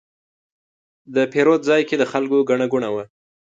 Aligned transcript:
د 1.15 1.17
پیرود 1.31 1.61
ځای 1.69 1.81
کې 1.89 1.95
د 1.97 2.03
خلکو 2.11 2.45
ګڼه 2.49 2.65
ګوڼه 2.73 2.89
وه. 2.93 3.03